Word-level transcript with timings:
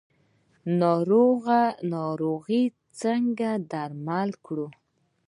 ناروغي 1.93 2.63
څنګه 3.01 3.49
درمل 3.71 4.29
کړو؟ 4.45 4.67